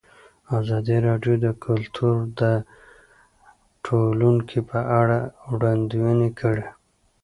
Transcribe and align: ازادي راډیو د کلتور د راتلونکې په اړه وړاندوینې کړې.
ازادي 0.59 0.97
راډیو 1.07 1.35
د 1.45 1.47
کلتور 1.65 2.15
د 2.39 2.41
راتلونکې 2.55 4.59
په 4.69 4.79
اړه 4.99 5.19
وړاندوینې 5.51 6.29
کړې. 6.39 6.65